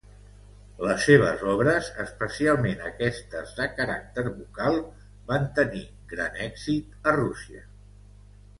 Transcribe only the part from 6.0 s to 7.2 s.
gran èxit a